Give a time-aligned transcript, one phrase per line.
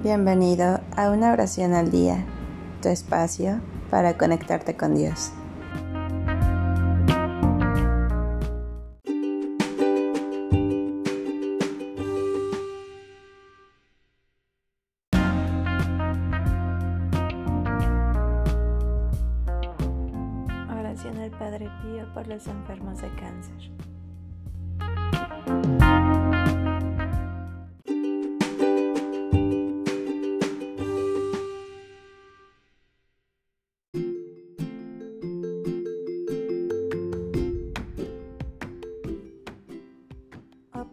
[0.00, 2.24] Bienvenido a una oración al día,
[2.80, 5.32] tu espacio para conectarte con Dios.
[20.70, 23.87] Oración al Padre Pío por los enfermos de cáncer.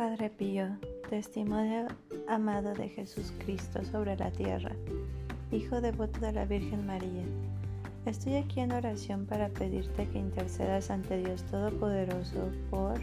[0.00, 0.64] Padre Pío,
[1.10, 1.86] testimonio
[2.26, 4.74] amado de Jesucristo sobre la tierra,
[5.52, 7.22] Hijo devoto de la Virgen María,
[8.06, 12.98] estoy aquí en oración para pedirte que intercedas ante Dios Todopoderoso por,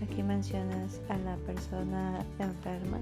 [0.00, 3.00] aquí mencionas a la persona enferma,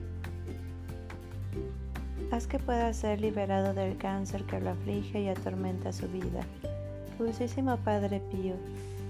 [2.30, 6.40] haz que pueda ser liberado del cáncer que lo aflige y atormenta su vida.
[7.18, 8.54] Dulcísimo Padre Pío,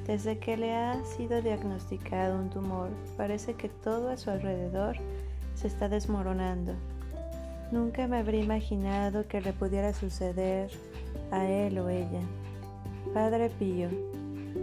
[0.06, 4.96] desde que le ha sido diagnosticado un tumor, parece que todo a su alrededor
[5.54, 6.74] se está desmoronando.
[7.72, 10.70] Nunca me habría imaginado que le pudiera suceder
[11.30, 12.20] a él o ella.
[13.14, 13.88] Padre Pío,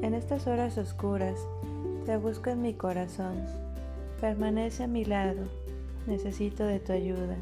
[0.02, 1.40] en estas horas oscuras,
[2.06, 3.46] te busco en mi corazón.
[4.20, 5.44] Permanece a mi lado.
[6.08, 7.36] Necesito de tu ayuda.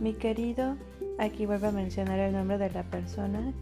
[0.00, 0.76] Mi querido,
[1.18, 3.52] aquí vuelvo a mencionar el nombre de la persona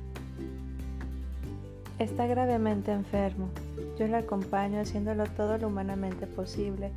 [2.00, 3.50] Está gravemente enfermo.
[3.98, 6.92] Yo le acompaño haciéndolo todo lo humanamente posible.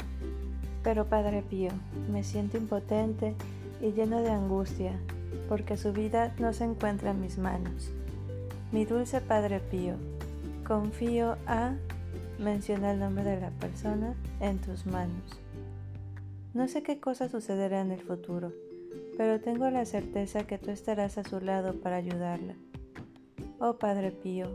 [0.82, 1.72] Pero Padre Pío,
[2.10, 3.36] me siento impotente
[3.82, 4.98] y lleno de angustia,
[5.50, 7.92] porque su vida no se encuentra en mis manos.
[8.72, 9.96] Mi dulce Padre Pío,
[10.66, 11.74] confío a,
[12.40, 15.38] menciona el nombre de la persona, en tus manos.
[16.54, 18.54] No sé qué cosa sucederá en el futuro,
[19.18, 22.54] pero tengo la certeza que tú estarás a su lado para ayudarla.
[23.60, 24.48] Oh Padre Pío,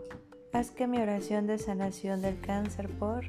[0.50, 3.22] Haz que mi oración de sanación del cáncer por,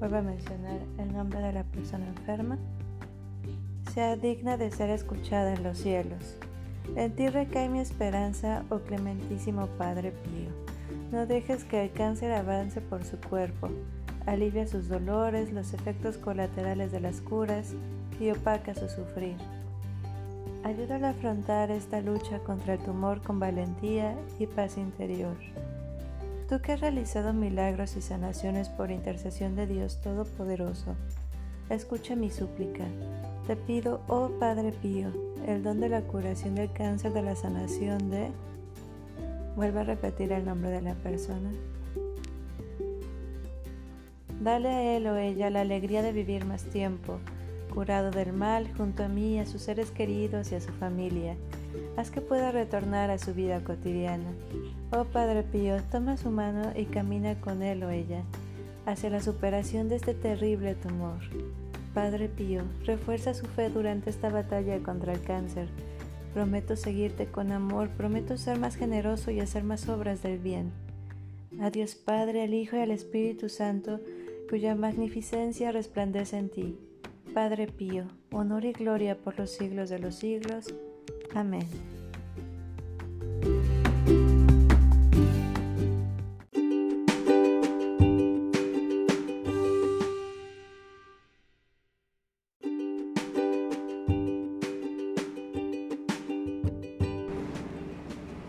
[0.00, 2.58] vuelvo a mencionar el nombre de la persona enferma,
[3.94, 6.36] sea digna de ser escuchada en los cielos.
[6.96, 10.50] En ti recae mi esperanza, oh clementísimo Padre Pío.
[11.12, 13.68] No dejes que el cáncer avance por su cuerpo.
[14.26, 17.74] Alivia sus dolores, los efectos colaterales de las curas
[18.18, 19.36] y opaca su sufrir.
[20.64, 25.36] Ayúdalo a afrontar esta lucha contra el tumor con valentía y paz interior.
[26.48, 30.96] Tú que has realizado milagros y sanaciones por intercesión de Dios Todopoderoso,
[31.68, 32.84] escucha mi súplica.
[33.46, 35.08] Te pido, oh Padre Pío,
[35.46, 38.30] el don de la curación del cáncer, de la sanación de...
[39.56, 41.50] Vuelve a repetir el nombre de la persona.
[44.40, 47.18] Dale a él o ella la alegría de vivir más tiempo,
[47.74, 51.36] curado del mal junto a mí, a sus seres queridos y a su familia
[51.98, 54.32] haz que pueda retornar a su vida cotidiana.
[54.90, 58.22] Oh Padre Pío, toma su mano y camina con él o ella
[58.86, 61.18] hacia la superación de este terrible tumor.
[61.92, 65.68] Padre Pío, refuerza su fe durante esta batalla contra el cáncer.
[66.32, 70.72] Prometo seguirte con amor, prometo ser más generoso y hacer más obras del bien.
[71.60, 74.00] Adiós Padre, al Hijo y al Espíritu Santo,
[74.48, 76.78] cuya magnificencia resplandece en ti.
[77.34, 80.74] Padre Pío, honor y gloria por los siglos de los siglos.
[81.34, 81.66] Amén.